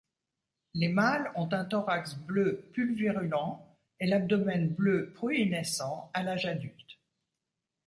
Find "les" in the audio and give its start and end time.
0.73-0.87